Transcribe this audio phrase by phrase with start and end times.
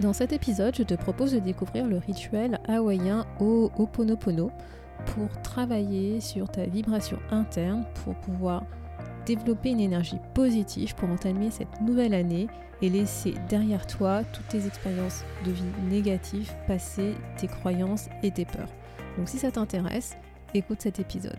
[0.00, 4.50] Dans cet épisode, je te propose de découvrir le rituel hawaïen Ho'oponopono
[5.06, 8.64] pour travailler sur ta vibration interne pour pouvoir
[9.24, 12.48] développer une énergie positive pour entamer cette nouvelle année
[12.82, 18.44] et laisser derrière toi toutes tes expériences de vie négatives passées, tes croyances et tes
[18.44, 18.68] peurs.
[19.16, 20.16] Donc si ça t'intéresse,
[20.54, 21.38] écoute cet épisode.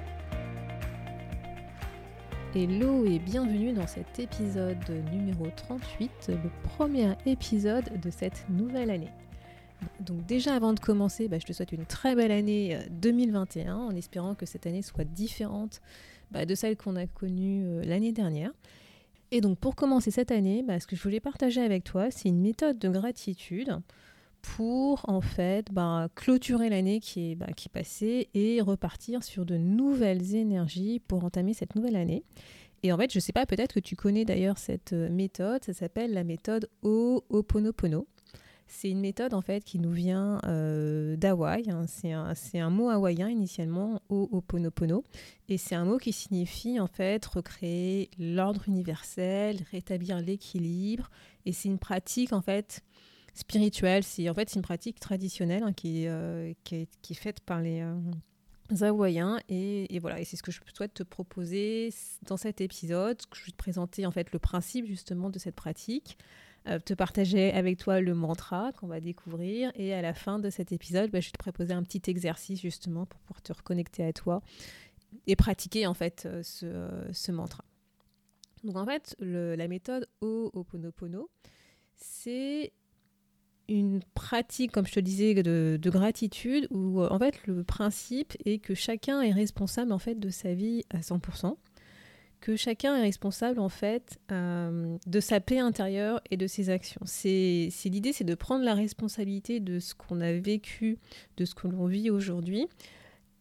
[2.53, 9.07] Hello et bienvenue dans cet épisode numéro 38, le premier épisode de cette nouvelle année.
[10.01, 13.79] Donc déjà avant de commencer, bah, je te souhaite une très belle année 2021 euh,
[13.79, 15.79] en espérant que cette année soit différente
[16.31, 18.51] bah, de celle qu'on a connue euh, l'année dernière.
[19.31, 22.27] Et donc pour commencer cette année, bah, ce que je voulais partager avec toi, c'est
[22.27, 23.79] une méthode de gratitude
[24.41, 29.57] pour en fait bah, clôturer l'année qui est, bah, qui passée et repartir sur de
[29.57, 32.23] nouvelles énergies pour entamer cette nouvelle année.
[32.83, 35.63] Et en fait, je ne sais pas, peut-être que tu connais d'ailleurs cette euh, méthode,
[35.63, 38.07] ça s'appelle la méthode Ho'oponopono.
[38.73, 41.69] C'est une méthode en fait qui nous vient euh, d'Hawaï.
[41.69, 41.85] Hein.
[41.87, 45.03] C'est un, un, mot hawaïen initialement, Ho'oponopono,
[45.49, 51.11] et c'est un mot qui signifie en fait recréer l'ordre universel, rétablir l'équilibre.
[51.45, 52.81] Et c'est une pratique en fait
[53.33, 54.03] spirituelle.
[54.03, 57.61] C'est en fait une pratique traditionnelle hein, qui, euh, qui, est, qui, est, faite par
[57.61, 60.19] les euh, Hawaïens et, et, voilà.
[60.19, 61.93] Et c'est ce que je souhaite te proposer
[62.27, 63.21] dans cet épisode.
[63.33, 66.17] Je vais te présenter en fait le principe justement de cette pratique.
[66.67, 70.51] Euh, te partager avec toi le mantra qu'on va découvrir et à la fin de
[70.51, 74.05] cet épisode, bah, je vais te proposer un petit exercice justement pour pouvoir te reconnecter
[74.05, 74.43] à toi
[75.25, 77.65] et pratiquer en fait ce, ce mantra.
[78.63, 81.31] Donc en fait, la méthode Ho'oponopono,
[81.95, 82.71] c'est
[83.71, 88.59] une pratique, comme je te disais, de, gratitude où euh, en fait le principe est
[88.59, 91.55] que chacun est responsable en fait de sa vie à 100%,
[92.39, 97.01] que chacun est responsable en fait euh, de sa paix intérieure et de ses actions.
[97.05, 100.97] C'est l'idée, c'est de prendre la responsabilité de ce qu'on a vécu,
[101.37, 102.67] de ce que l'on vit aujourd'hui,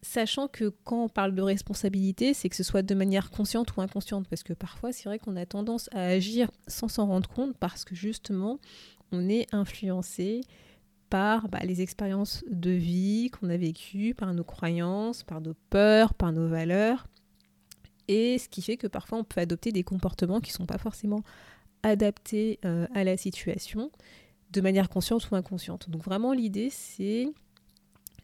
[0.03, 3.81] sachant que quand on parle de responsabilité, c'est que ce soit de manière consciente ou
[3.81, 7.57] inconsciente, parce que parfois c'est vrai qu'on a tendance à agir sans s'en rendre compte,
[7.57, 8.59] parce que justement
[9.13, 10.43] on est influencé
[11.11, 16.15] par bah, les expériences de vie qu'on a vécues, par nos croyances, par nos peurs,
[16.15, 17.07] par nos valeurs.
[18.09, 20.79] Et ce qui fait que parfois on peut adopter des comportements qui ne sont pas
[20.79, 21.23] forcément
[21.83, 23.91] adaptés euh, à la situation
[24.53, 25.91] de manière consciente ou inconsciente.
[25.91, 27.29] Donc vraiment l'idée c'est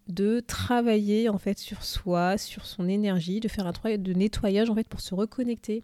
[0.09, 4.71] de travailler en fait sur soi, sur son énergie, de faire un travail de nettoyage
[4.71, 5.83] en fait pour se reconnecter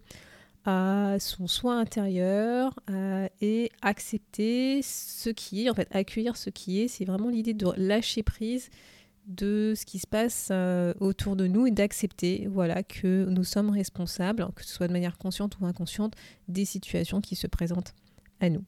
[0.65, 2.79] à son soin intérieur
[3.41, 6.87] et accepter ce qui est, en fait, accueillir ce qui est.
[6.87, 8.69] C'est vraiment l'idée de lâcher prise
[9.27, 13.69] de ce qui se passe euh, autour de nous et d'accepter voilà que nous sommes
[13.69, 16.13] responsables, que ce soit de manière consciente ou inconsciente,
[16.47, 17.93] des situations qui se présentent
[18.39, 18.63] à nous.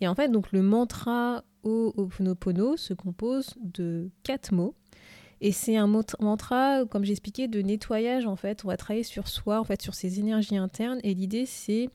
[0.00, 4.74] Et en fait, donc le mantra Ho'oponopono se compose de quatre mots
[5.40, 8.64] et c'est un mantra, comme j'expliquais, de nettoyage en fait.
[8.64, 11.00] On va travailler sur soi, en fait, sur ses énergies internes.
[11.02, 11.90] Et l'idée, c'est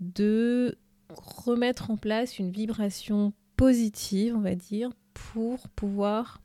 [0.00, 0.78] de
[1.10, 6.40] remettre en place une vibration positive, on va dire, pour pouvoir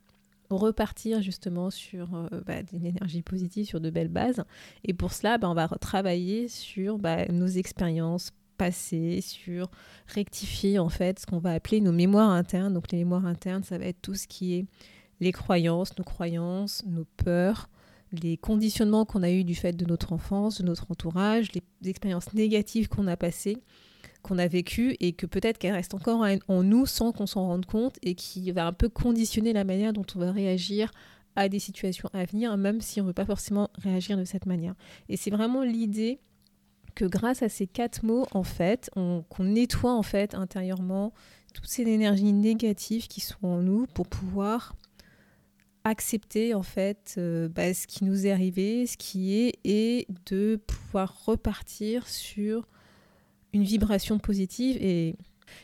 [0.50, 4.44] repartir justement sur euh, bah, une énergie positive, sur de belles bases.
[4.84, 9.72] Et pour cela, bah, on va travailler sur bah, nos expériences passées, sur
[10.08, 12.74] rectifier en fait ce qu'on va appeler nos mémoires internes.
[12.74, 14.66] Donc les mémoires internes, ça va être tout ce qui est
[15.22, 17.70] les croyances, nos croyances, nos peurs,
[18.12, 22.34] les conditionnements qu'on a eus du fait de notre enfance, de notre entourage, les expériences
[22.34, 23.60] négatives qu'on a passées,
[24.22, 27.66] qu'on a vécues et que peut-être qu'elles restent encore en nous sans qu'on s'en rende
[27.66, 30.92] compte et qui va un peu conditionner la manière dont on va réagir
[31.36, 34.46] à des situations à venir, même si on ne veut pas forcément réagir de cette
[34.46, 34.76] manière.
[35.08, 36.20] Et c'est vraiment l'idée
[36.94, 41.14] que grâce à ces quatre mots, en fait, qu'on nettoie en fait intérieurement
[41.54, 44.76] toutes ces énergies négatives qui sont en nous pour pouvoir
[45.84, 50.60] accepter en fait euh, bah, ce qui nous est arrivé, ce qui est, et de
[50.68, 52.68] pouvoir repartir sur
[53.54, 55.16] une vibration positive et,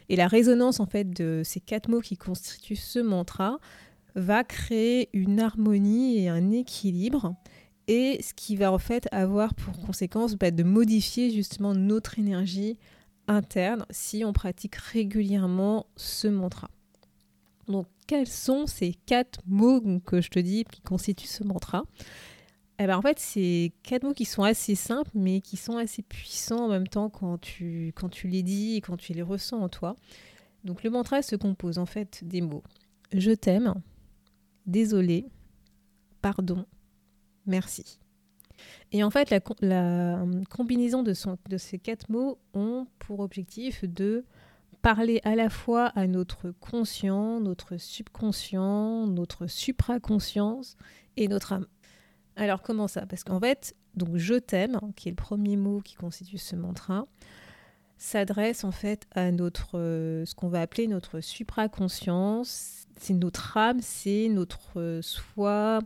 [0.10, 3.58] la résonance en fait de ces quatre mots qui constituent ce mantra
[4.16, 7.36] va créer une harmonie et un équilibre
[7.88, 12.78] et ce qui va en fait avoir pour conséquence bah, de modifier justement notre énergie
[13.30, 16.70] interne si on pratique régulièrement ce mantra.
[17.70, 21.84] Donc quels sont ces quatre mots que je te dis qui constituent ce mantra?
[22.80, 26.04] Eh ben, en fait, c'est quatre mots qui sont assez simples, mais qui sont assez
[26.04, 29.60] puissants en même temps quand tu, quand tu les dis et quand tu les ressens
[29.60, 29.96] en toi.
[30.64, 32.64] Donc le mantra se compose en fait des mots.
[33.14, 33.74] Je t'aime,
[34.66, 35.26] désolé,
[36.22, 36.66] pardon,
[37.46, 38.00] merci.
[38.92, 39.30] Et en fait,
[39.62, 44.26] la, combinaison de, son, de, ces quatre mots ont pour objectif de
[44.88, 50.78] parler à la fois à notre conscient, notre subconscient, notre supraconscience
[51.18, 51.68] et notre âme.
[52.38, 53.06] Alors comment ça?
[53.06, 57.06] Parce qu'en fait, donc je t'aime, qui est le premier mot qui constitue ce mantra,
[57.98, 59.72] s'adresse en fait à notre
[60.26, 62.86] ce qu'on va appeler notre supraconscience.
[62.98, 65.80] C'est notre âme, c'est notre soi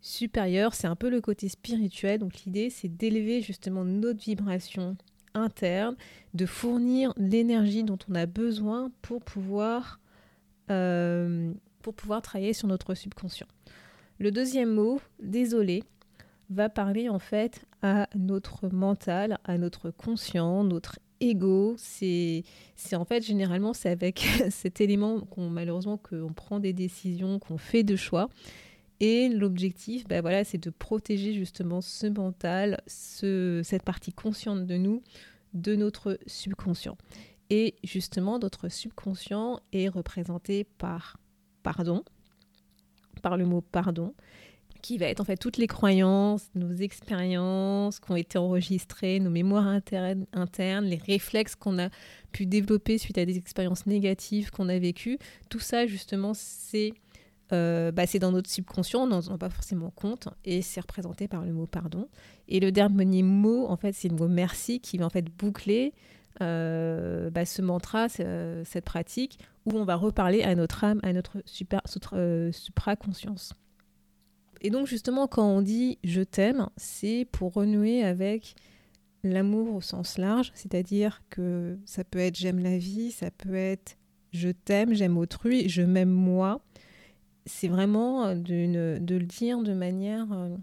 [0.00, 2.20] supérieur, c'est un peu le côté spirituel.
[2.20, 4.96] Donc l'idée, c'est d'élever justement notre vibration
[5.34, 5.96] interne,
[6.34, 10.00] de fournir l'énergie dont on a besoin pour pouvoir,
[10.70, 11.52] euh,
[11.82, 13.46] pour pouvoir travailler sur notre subconscient.
[14.18, 15.82] Le deuxième mot, désolé,
[16.50, 21.74] va parler en fait à notre mental, à notre conscient, notre ego.
[21.76, 22.44] C'est
[22.92, 24.20] en fait généralement c'est avec
[24.50, 28.28] cet élément qu'on malheureusement qu'on prend des décisions, qu'on fait de choix.
[29.00, 34.76] Et l'objectif, ben voilà, c'est de protéger justement ce mental, ce, cette partie consciente de
[34.76, 35.02] nous,
[35.52, 36.96] de notre subconscient.
[37.50, 41.18] Et justement, notre subconscient est représenté par
[41.62, 42.04] pardon,
[43.22, 44.14] par le mot pardon,
[44.84, 49.30] qui va être en fait toutes les croyances, nos expériences qui ont été enregistrées, nos
[49.30, 51.88] mémoires internes, internes les réflexes qu'on a
[52.32, 55.18] pu développer suite à des expériences négatives qu'on a vécues.
[55.48, 56.92] Tout ça, justement, c'est
[57.54, 61.28] euh, bah, c'est dans notre subconscient, on n'en rend pas forcément compte, et c'est représenté
[61.28, 62.08] par le mot pardon.
[62.48, 65.94] Et le dernier mot, en fait, c'est le mot merci qui va en fait boucler
[66.42, 71.38] euh, bah, ce mantra, cette pratique, où on va reparler à notre âme, à notre
[72.14, 73.54] euh, supraconscience.
[74.60, 78.54] Et donc justement, quand on dit je t'aime, c'est pour renouer avec
[79.22, 83.96] l'amour au sens large, c'est-à-dire que ça peut être j'aime la vie, ça peut être
[84.32, 86.60] je t'aime, j'aime autrui, je m'aime moi
[87.46, 90.56] c'est vraiment euh, de le dire de manière euh,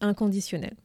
[0.00, 0.76] inconditionnelle.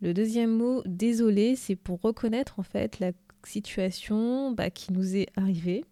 [0.00, 3.12] Le deuxième mot, désolé, c'est pour reconnaître en fait la
[3.44, 5.84] situation bah, qui nous est arrivée.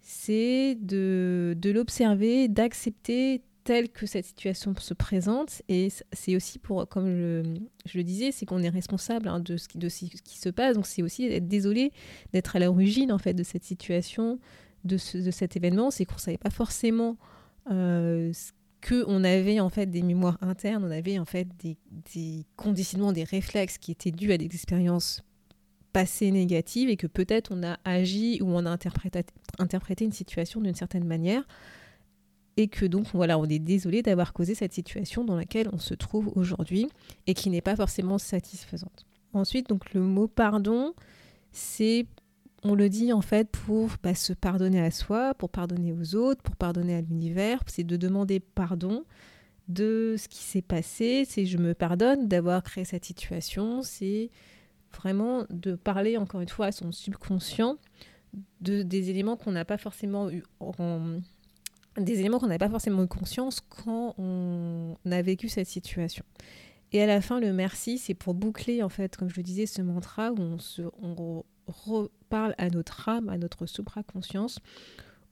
[0.00, 5.62] C'est de, l'observer, d'accepter telle que cette situation se présente.
[5.68, 7.42] Et c'est aussi pour, comme je,
[7.94, 10.74] le disais, c'est qu'on est responsable hein, de, ce qui, se passe.
[10.74, 11.92] Donc c'est aussi d'être désolé
[12.32, 14.38] d'être à l'origine en fait de cette situation,
[14.84, 15.90] de, de cet événement.
[15.90, 17.18] C'est qu'on ne savait pas forcément
[17.68, 21.76] que on avait en fait des mémoires internes, on avait en fait des,
[22.14, 25.22] des, conditionnements, des réflexes qui étaient dus à des expériences
[25.92, 29.24] passées négatives et que peut-être on a agi ou on a interprété,
[29.58, 31.46] interprété une situation d'une certaine manière
[32.56, 35.94] et que donc voilà, on est désolé d'avoir causé cette situation dans laquelle on se
[35.94, 36.88] trouve aujourd'hui
[37.26, 39.06] et qui n'est pas forcément satisfaisante.
[39.32, 40.94] Ensuite, donc le mot pardon,
[41.52, 42.06] c'est
[42.64, 46.42] on le dit en fait pour bah, se pardonner à soi, pour pardonner aux autres,
[46.42, 47.60] pour pardonner à l'univers.
[47.66, 49.04] C'est de demander pardon
[49.68, 51.24] de ce qui s'est passé.
[51.28, 53.82] C'est je me pardonne d'avoir créé cette situation.
[53.82, 54.30] C'est
[54.92, 57.76] vraiment de parler encore une fois à son subconscient
[58.60, 60.42] de, des éléments qu'on n'a pas forcément eu
[61.96, 66.24] des éléments qu'on n'avait pas forcément eu conscience quand on a vécu cette situation.
[66.92, 69.66] Et à la fin, le merci, c'est pour boucler, en fait, comme je le disais,
[69.66, 70.82] ce mantra où on, se,
[71.70, 74.58] reparle à notre âme, à notre supraconscience,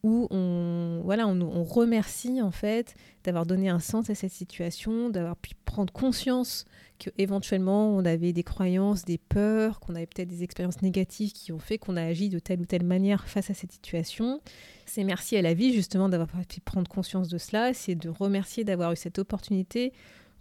[0.03, 5.35] où on, voilà, on, remercie en fait d'avoir donné un sens à cette situation, d'avoir
[5.35, 6.65] pu prendre conscience
[6.99, 11.59] qu'éventuellement on avait des croyances, des peurs, qu'on avait peut-être des expériences négatives qui ont
[11.59, 14.39] fait qu'on a agi de telle ou telle manière face à cette situation.
[14.85, 18.63] C'est merci à la vie justement d'avoir pu prendre conscience de cela, c'est de remercier
[18.63, 19.93] d'avoir eu cette opportunité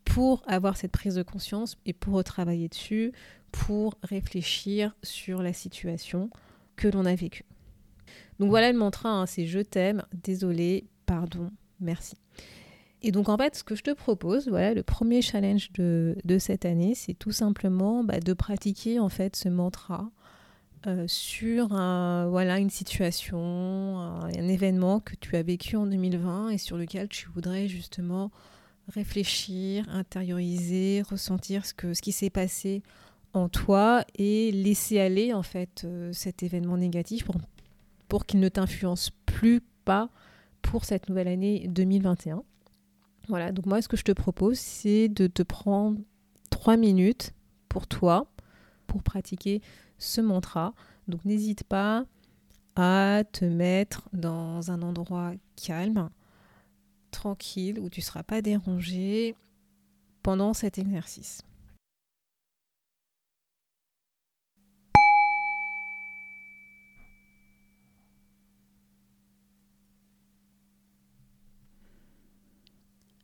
[0.07, 3.13] pour avoir cette prise de conscience et pour retravailler dessus,
[3.53, 6.31] pour réfléchir sur la situation
[6.77, 7.45] que l'on a vécue.
[8.39, 12.17] Donc voilà le mantra, hein, c'est je t'aime, désolé, pardon, merci.
[13.03, 16.65] Et donc en fait, ce que je te propose, voilà, le premier challenge de, cette
[16.65, 20.11] année, c'est tout simplement bah, de pratiquer en fait ce mantra
[20.87, 26.77] euh, sur voilà, une situation, un, événement que tu as vécu en 2020 et sur
[26.77, 28.31] lequel tu voudrais justement
[28.89, 32.83] réfléchir, intérioriser, ressentir ce, que, qui s'est passé
[33.33, 37.27] en toi et laisser aller en fait euh, cet événement négatif
[38.09, 40.09] pour, qu'il ne t'influence plus pas
[40.63, 42.43] pour cette nouvelle année 2021.
[43.29, 45.99] Voilà, donc moi ce que je te propose c'est de te prendre
[46.51, 47.33] 3 minutes
[47.69, 48.31] pour toi,
[48.87, 49.61] pour pratiquer
[49.99, 50.75] ce mantra.
[51.09, 52.05] Donc n'hésite pas
[52.77, 56.09] à te mettre dans un endroit calme,
[57.11, 59.35] tranquille, où tu ne seras pas dérangé
[60.23, 61.43] pendant cet exercice.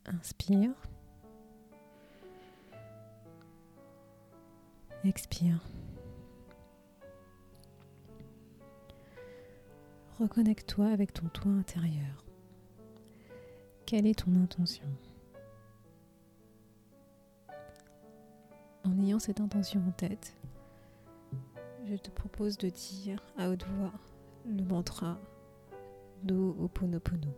[0.05, 0.71] Inspire.
[5.03, 5.59] Expire.
[10.19, 12.23] Reconnecte-toi avec ton toi intérieur.
[13.93, 14.87] Quelle est ton intention?
[18.85, 20.35] En ayant cette intention en tête,
[21.85, 23.93] je te propose de dire à haute voix
[24.47, 25.19] le mantra
[26.23, 27.37] Do Oponopono.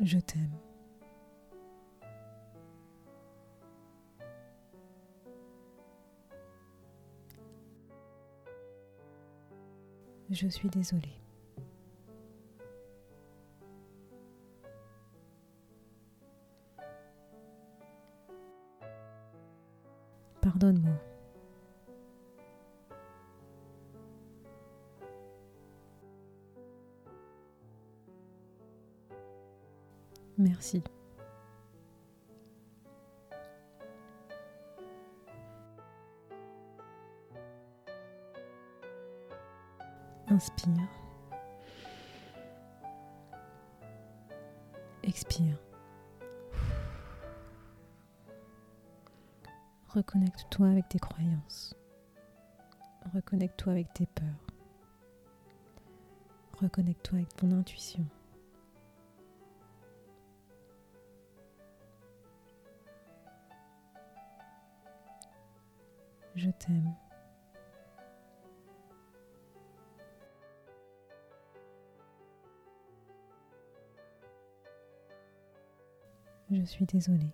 [0.00, 0.69] Je t'aime.
[10.30, 11.20] Je suis désolée.
[20.40, 20.92] Pardonne-moi.
[30.38, 30.82] Merci.
[40.30, 40.88] Inspire.
[45.02, 45.58] Expire.
[49.88, 51.74] Reconnecte-toi avec tes croyances.
[53.12, 54.46] Reconnecte-toi avec tes peurs.
[56.60, 58.06] Reconnecte-toi avec ton intuition.
[66.36, 66.94] Je t'aime.
[76.52, 77.30] Je suis désolée.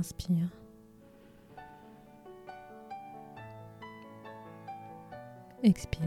[0.00, 0.48] Inspire.
[5.62, 6.00] Expire.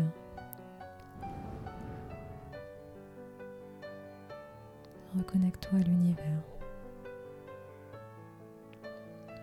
[5.15, 6.23] Reconnecte-toi à l'univers.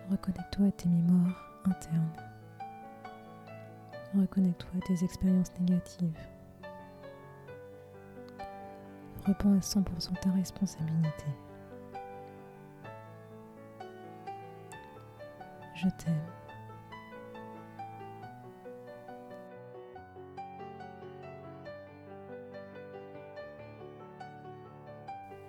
[0.09, 2.11] Reconnecte-toi à tes mémoires internes.
[4.13, 6.19] Reconnecte-toi à tes expériences négatives.
[9.25, 11.27] Reprends à 100% ta responsabilité.
[15.81, 16.13] Je t'aime.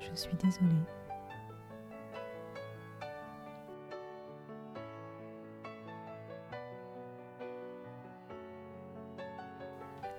[0.01, 0.69] Je suis désolée.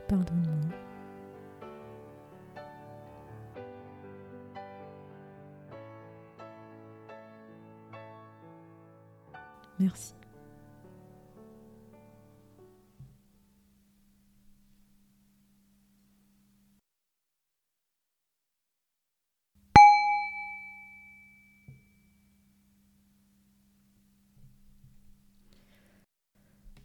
[0.08, 0.93] Pardonne-moi.
[9.84, 10.14] Merci.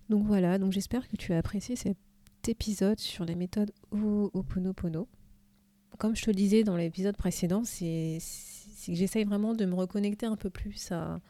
[0.09, 1.97] Donc voilà, donc j'espère que tu as apprécié cet
[2.49, 5.07] épisode sur les méthodes Ho'oponopono.
[5.99, 8.19] Comme je te le disais dans l'épisode précédent, c'est
[8.87, 11.21] que j'essaye vraiment de me reconnecter un peu plus à,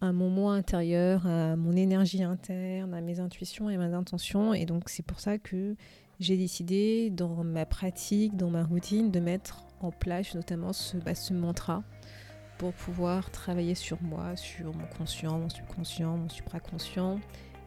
[0.00, 4.54] à mon moi intérieur, à mon énergie interne, à mes intuitions et mes intentions.
[4.54, 5.74] Et donc c'est pour ça que
[6.20, 11.14] j'ai décidé dans ma pratique, dans ma routine, de mettre en place notamment ce, bah,
[11.14, 11.82] ce mantra
[12.58, 17.20] pour pouvoir travailler sur moi, sur mon conscient, mon subconscient, mon supraconscient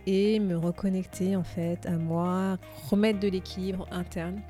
[0.05, 2.57] et me reconnecter en fait à moi,
[2.89, 4.41] remettre de l'équilibre interne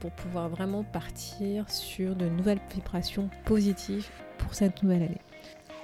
[0.00, 5.27] pour pouvoir vraiment partir sur de nouvelles vibrations positives pour cette nouvelle année.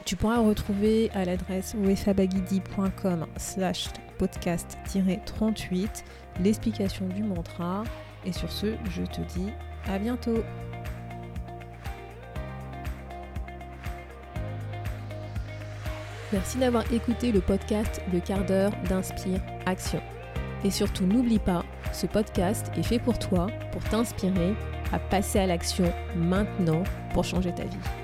[0.05, 6.05] Tu pourras retrouver à l'adresse wefabagidi.com slash podcast-38
[6.43, 7.85] l'explication du mantra.
[8.27, 9.51] Et sur ce, je te dis
[9.87, 10.43] à bientôt
[16.33, 20.03] Merci d'avoir écouté le podcast Le quart d'heure d'Inspire Action.
[20.65, 24.55] Et surtout, n'oublie pas, ce podcast est fait pour toi, pour t'inspirer
[24.93, 26.83] à passer à l'action maintenant
[27.13, 28.04] pour changer ta vie.